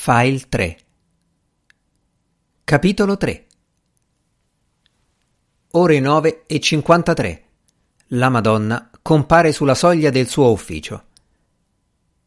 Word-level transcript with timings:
File 0.00 0.40
3 0.48 0.78
Capitolo 2.62 3.16
3 3.16 3.46
Ore 5.72 5.98
9 5.98 6.44
e 6.46 6.60
53 6.60 7.42
La 8.10 8.28
Madonna 8.28 8.90
compare 9.02 9.50
sulla 9.50 9.74
soglia 9.74 10.10
del 10.10 10.28
suo 10.28 10.52
ufficio. 10.52 11.02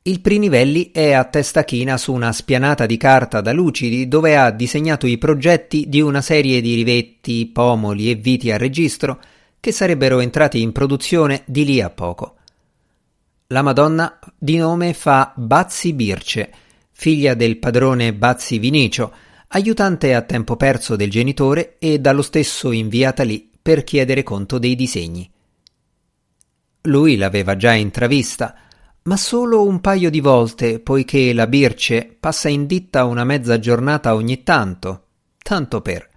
Il 0.00 0.22
Prinivelli 0.22 0.90
è 0.92 1.12
a 1.12 1.24
testa 1.24 1.64
china 1.64 1.98
su 1.98 2.14
una 2.14 2.32
spianata 2.32 2.86
di 2.86 2.96
carta 2.96 3.42
da 3.42 3.52
lucidi 3.52 4.08
dove 4.08 4.38
ha 4.38 4.50
disegnato 4.50 5.06
i 5.06 5.18
progetti 5.18 5.90
di 5.90 6.00
una 6.00 6.22
serie 6.22 6.62
di 6.62 6.74
rivetti, 6.74 7.46
pomoli 7.46 8.10
e 8.10 8.14
viti 8.14 8.50
a 8.50 8.56
registro 8.56 9.20
che 9.60 9.72
sarebbero 9.72 10.20
entrati 10.20 10.62
in 10.62 10.72
produzione 10.72 11.42
di 11.44 11.66
lì 11.66 11.82
a 11.82 11.90
poco. 11.90 12.36
La 13.48 13.60
Madonna 13.60 14.18
di 14.38 14.56
nome 14.56 14.94
fa 14.94 15.34
Bazzi 15.36 15.92
Birce, 15.92 16.50
figlia 17.00 17.34
del 17.34 17.58
padrone 17.58 18.12
Bazzi 18.12 18.58
Vinicio, 18.58 19.14
aiutante 19.50 20.16
a 20.16 20.22
tempo 20.22 20.56
perso 20.56 20.96
del 20.96 21.08
genitore 21.08 21.76
e 21.78 22.00
dallo 22.00 22.22
stesso 22.22 22.72
inviata 22.72 23.22
lì 23.22 23.48
per 23.62 23.84
chiedere 23.84 24.24
conto 24.24 24.58
dei 24.58 24.74
disegni. 24.74 25.30
Lui 26.82 27.16
l'aveva 27.16 27.54
già 27.54 27.72
intravista, 27.72 28.56
ma 29.04 29.16
solo 29.16 29.64
un 29.64 29.80
paio 29.80 30.10
di 30.10 30.18
volte, 30.18 30.80
poiché 30.80 31.32
la 31.32 31.46
Birce 31.46 32.16
passa 32.18 32.48
in 32.48 32.66
ditta 32.66 33.04
una 33.04 33.22
mezza 33.22 33.60
giornata 33.60 34.16
ogni 34.16 34.42
tanto, 34.42 35.04
tanto 35.40 35.80
per. 35.80 36.10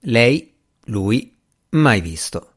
Lei, 0.00 0.50
lui, 0.84 1.36
mai 1.72 2.00
visto. 2.00 2.52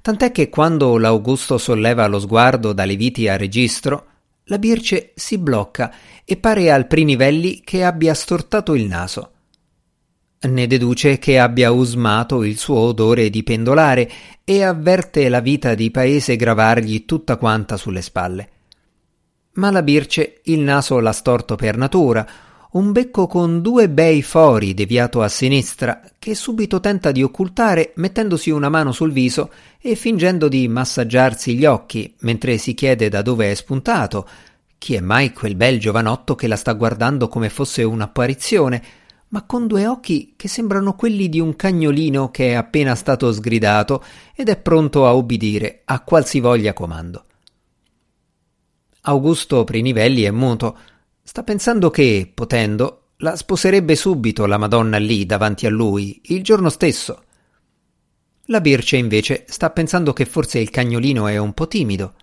Tant'è 0.00 0.32
che 0.32 0.48
quando 0.48 0.96
l'Augusto 0.96 1.58
solleva 1.58 2.06
lo 2.06 2.18
sguardo 2.18 2.72
dalle 2.72 2.96
viti 2.96 3.28
a 3.28 3.36
registro, 3.36 4.06
la 4.48 4.58
Birce 4.58 5.12
si 5.16 5.38
blocca 5.38 5.92
e 6.24 6.36
pare 6.36 6.70
al 6.70 6.86
Prinivelli 6.86 7.62
che 7.64 7.82
abbia 7.82 8.14
stortato 8.14 8.74
il 8.74 8.84
naso. 8.84 9.30
Ne 10.38 10.66
deduce 10.68 11.18
che 11.18 11.40
abbia 11.40 11.72
usmato 11.72 12.44
il 12.44 12.56
suo 12.56 12.78
odore 12.78 13.30
di 13.30 13.42
pendolare 13.42 14.08
e 14.44 14.62
avverte 14.62 15.28
la 15.28 15.40
vita 15.40 15.74
di 15.74 15.90
paese 15.90 16.36
gravargli 16.36 17.04
tutta 17.04 17.36
quanta 17.36 17.76
sulle 17.76 18.02
spalle. 18.02 18.50
Ma 19.54 19.72
la 19.72 19.82
Birce 19.82 20.40
il 20.44 20.60
naso 20.60 21.00
l'ha 21.00 21.12
storto 21.12 21.56
per 21.56 21.76
natura, 21.76 22.28
un 22.76 22.92
becco 22.92 23.26
con 23.26 23.62
due 23.62 23.88
bei 23.88 24.20
fori 24.20 24.74
deviato 24.74 25.22
a 25.22 25.28
sinistra, 25.28 26.02
che 26.18 26.34
subito 26.34 26.78
tenta 26.78 27.10
di 27.10 27.22
occultare 27.22 27.92
mettendosi 27.96 28.50
una 28.50 28.68
mano 28.68 28.92
sul 28.92 29.12
viso 29.12 29.50
e 29.80 29.94
fingendo 29.94 30.46
di 30.46 30.68
massaggiarsi 30.68 31.56
gli 31.56 31.64
occhi, 31.64 32.14
mentre 32.20 32.58
si 32.58 32.74
chiede 32.74 33.08
da 33.08 33.22
dove 33.22 33.50
è 33.50 33.54
spuntato. 33.54 34.28
Chi 34.76 34.94
è 34.94 35.00
mai 35.00 35.32
quel 35.32 35.56
bel 35.56 35.80
giovanotto 35.80 36.34
che 36.34 36.46
la 36.46 36.56
sta 36.56 36.74
guardando 36.74 37.28
come 37.28 37.48
fosse 37.48 37.82
un'apparizione, 37.82 38.82
ma 39.28 39.42
con 39.44 39.66
due 39.66 39.86
occhi 39.86 40.34
che 40.36 40.46
sembrano 40.46 40.94
quelli 40.94 41.30
di 41.30 41.40
un 41.40 41.56
cagnolino 41.56 42.30
che 42.30 42.50
è 42.50 42.54
appena 42.54 42.94
stato 42.94 43.32
sgridato 43.32 44.04
ed 44.34 44.50
è 44.50 44.56
pronto 44.58 45.06
a 45.06 45.14
obbedire 45.14 45.80
a 45.86 46.00
qualsivoglia 46.00 46.74
comando. 46.74 47.24
Augusto 49.00 49.64
Prinivelli 49.64 50.22
è 50.22 50.30
muto, 50.30 50.76
Sta 51.26 51.42
pensando 51.42 51.90
che, 51.90 52.30
potendo, 52.32 53.14
la 53.16 53.34
sposerebbe 53.34 53.96
subito 53.96 54.46
la 54.46 54.58
Madonna 54.58 54.96
lì 54.96 55.26
davanti 55.26 55.66
a 55.66 55.70
lui, 55.70 56.20
il 56.26 56.44
giorno 56.44 56.68
stesso. 56.68 57.24
La 58.44 58.60
Birce 58.60 58.96
invece 58.96 59.44
sta 59.48 59.70
pensando 59.70 60.12
che 60.12 60.24
forse 60.24 60.60
il 60.60 60.70
cagnolino 60.70 61.26
è 61.26 61.36
un 61.36 61.52
po' 61.52 61.66
timido. 61.66 62.14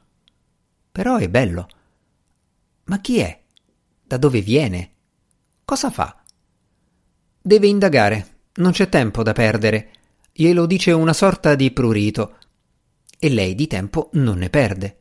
Però 0.89 1.17
è 1.17 1.27
bello. 1.27 1.67
Ma 2.85 3.01
chi 3.01 3.19
è? 3.19 3.43
Da 4.01 4.15
dove 4.15 4.39
viene? 4.39 4.91
Cosa 5.65 5.91
fa? 5.91 6.23
Deve 7.41 7.67
indagare, 7.67 8.37
non 8.53 8.71
c'è 8.71 8.87
tempo 8.87 9.21
da 9.21 9.33
perdere. 9.33 9.91
Glielo 10.31 10.65
dice 10.65 10.93
una 10.93 11.13
sorta 11.13 11.55
di 11.55 11.71
prurito. 11.71 12.37
E 13.19 13.29
lei 13.29 13.53
di 13.53 13.67
tempo 13.67 14.11
non 14.13 14.37
ne 14.37 14.49
perde. 14.49 14.95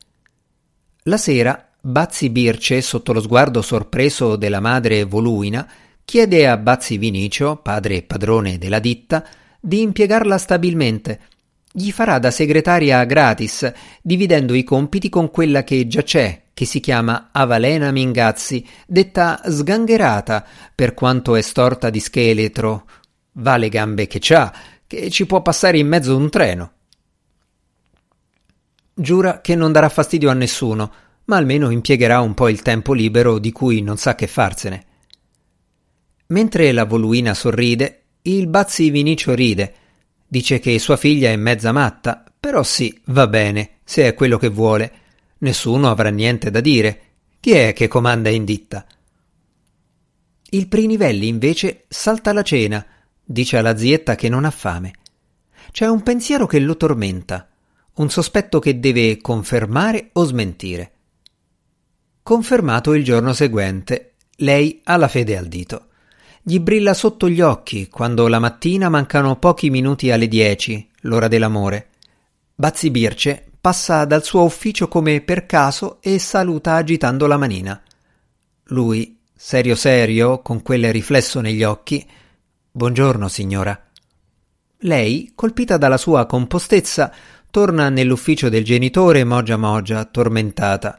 La 1.03 1.17
sera 1.17 1.72
Bazzi 1.85 2.29
Birce, 2.29 2.81
sotto 2.81 3.11
lo 3.11 3.19
sguardo 3.19 3.61
sorpreso 3.61 4.37
della 4.37 4.61
madre 4.61 5.03
Voluina, 5.03 5.69
chiede 6.05 6.47
a 6.47 6.55
Bazzi 6.55 6.97
Vinicio, 6.97 7.57
padre 7.57 7.97
e 7.97 8.03
padrone 8.03 8.57
della 8.57 8.79
ditta, 8.79 9.27
di 9.59 9.81
impiegarla 9.81 10.37
stabilmente. 10.37 11.19
Gli 11.69 11.91
farà 11.91 12.19
da 12.19 12.31
segretaria 12.31 13.03
gratis, 13.03 13.69
dividendo 14.01 14.53
i 14.53 14.63
compiti 14.63 15.09
con 15.09 15.29
quella 15.29 15.65
che 15.65 15.85
già 15.85 16.03
c'è, 16.03 16.43
che 16.53 16.63
si 16.63 16.79
chiama 16.79 17.31
Avalena 17.33 17.91
Mingazzi, 17.91 18.65
detta 18.87 19.41
sgangherata, 19.45 20.45
per 20.73 20.93
quanto 20.93 21.35
è 21.35 21.41
storta 21.41 21.89
di 21.89 21.99
scheletro. 21.99 22.85
Va 23.33 23.57
le 23.57 23.67
gambe 23.67 24.07
che 24.07 24.19
c'ha, 24.21 24.53
che 24.87 25.09
ci 25.09 25.25
può 25.25 25.41
passare 25.41 25.79
in 25.79 25.89
mezzo 25.89 26.15
un 26.15 26.29
treno. 26.29 26.71
Giura 28.93 29.41
che 29.41 29.55
non 29.55 29.73
darà 29.73 29.89
fastidio 29.89 30.29
a 30.29 30.33
nessuno, 30.33 30.93
ma 31.25 31.37
almeno 31.37 31.69
impiegherà 31.69 32.19
un 32.19 32.33
po' 32.33 32.49
il 32.49 32.61
tempo 32.61 32.93
libero 32.93 33.39
di 33.39 33.51
cui 33.51 33.81
non 33.81 33.97
sa 33.97 34.15
che 34.15 34.27
farsene. 34.27 34.85
Mentre 36.27 36.71
la 36.71 36.85
Voluina 36.85 37.33
sorride, 37.33 38.03
il 38.23 38.47
Bazzi 38.47 38.89
Vinicio 38.89 39.33
ride. 39.33 39.73
Dice 40.27 40.59
che 40.59 40.79
sua 40.79 40.97
figlia 40.97 41.29
è 41.29 41.35
mezza 41.35 41.71
matta, 41.71 42.23
però 42.39 42.63
sì, 42.63 42.99
va 43.05 43.27
bene, 43.27 43.79
se 43.83 44.07
è 44.07 44.13
quello 44.13 44.37
che 44.37 44.49
vuole. 44.49 44.91
Nessuno 45.39 45.89
avrà 45.89 46.09
niente 46.09 46.49
da 46.49 46.61
dire. 46.61 47.01
Chi 47.39 47.51
è 47.51 47.73
che 47.73 47.87
comanda 47.87 48.29
in 48.29 48.45
ditta? 48.45 48.85
Il 50.49 50.67
Prinivelli 50.67 51.27
invece 51.27 51.85
salta 51.87 52.31
la 52.31 52.43
cena, 52.43 52.85
dice 53.23 53.57
alla 53.57 53.75
zietta 53.75 54.15
che 54.15 54.29
non 54.29 54.45
ha 54.45 54.51
fame. 54.51 54.93
C'è 55.71 55.87
un 55.87 56.01
pensiero 56.03 56.45
che 56.45 56.59
lo 56.59 56.77
tormenta, 56.77 57.49
un 57.95 58.09
sospetto 58.09 58.59
che 58.59 58.79
deve 58.79 59.17
confermare 59.17 60.09
o 60.13 60.23
smentire. 60.23 60.92
Confermato 62.23 62.93
il 62.93 63.03
giorno 63.03 63.33
seguente, 63.33 64.13
lei 64.37 64.79
ha 64.85 64.95
la 64.95 65.09
fede 65.09 65.37
al 65.37 65.47
dito. 65.47 65.87
Gli 66.41 66.57
brilla 66.59 66.93
sotto 66.93 67.27
gli 67.27 67.41
occhi 67.41 67.89
quando 67.89 68.27
la 68.29 68.39
mattina 68.39 68.87
mancano 68.87 69.37
pochi 69.37 69.69
minuti 69.69 70.09
alle 70.09 70.29
dieci, 70.29 70.89
l'ora 71.01 71.27
dell'amore. 71.27 71.89
Bazzi 72.55 72.89
Birce 72.91 73.45
passa 73.59 74.05
dal 74.05 74.23
suo 74.23 74.43
ufficio 74.43 74.87
come 74.87 75.19
per 75.19 75.45
caso 75.45 75.97
e 76.01 76.17
saluta 76.17 76.75
agitando 76.75 77.27
la 77.27 77.37
manina. 77.37 77.81
Lui, 78.67 79.19
serio 79.35 79.75
serio, 79.75 80.41
con 80.41 80.61
quel 80.61 80.91
riflesso 80.93 81.41
negli 81.41 81.63
occhi, 81.63 82.07
Buongiorno, 82.75 83.27
signora. 83.27 83.79
Lei, 84.79 85.33
colpita 85.35 85.77
dalla 85.77 85.97
sua 85.97 86.25
compostezza, 86.25 87.13
torna 87.51 87.89
nell'ufficio 87.89 88.49
del 88.49 88.63
genitore 88.63 89.23
mogia 89.23 89.57
mogia, 89.57 90.05
tormentata. 90.05 90.97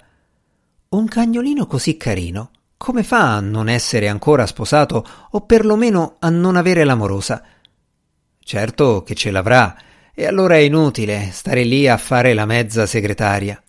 Un 0.94 1.08
cagnolino 1.08 1.66
così 1.66 1.96
carino, 1.96 2.50
come 2.76 3.02
fa 3.02 3.34
a 3.34 3.40
non 3.40 3.68
essere 3.68 4.06
ancora 4.06 4.46
sposato 4.46 5.04
o 5.30 5.40
perlomeno 5.40 6.18
a 6.20 6.28
non 6.30 6.54
avere 6.54 6.84
l'amorosa? 6.84 7.42
Certo 8.38 9.02
che 9.02 9.16
ce 9.16 9.32
l'avrà, 9.32 9.76
e 10.14 10.24
allora 10.24 10.54
è 10.54 10.58
inutile 10.58 11.30
stare 11.32 11.64
lì 11.64 11.88
a 11.88 11.96
fare 11.96 12.32
la 12.32 12.46
mezza 12.46 12.86
segretaria. 12.86 13.60